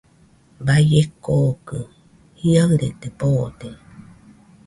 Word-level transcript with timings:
Baie 0.65 1.01
kokɨ 1.23 1.77
jiaɨre 2.39 2.87
boode. 3.19 3.69